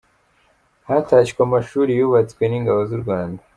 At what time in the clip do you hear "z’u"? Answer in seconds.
2.89-2.99